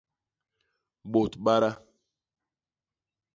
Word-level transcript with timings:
Bôt 1.13 1.31
bada. 1.45 1.71